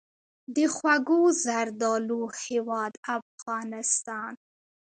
[0.55, 4.33] د خوږو زردالو هیواد افغانستان.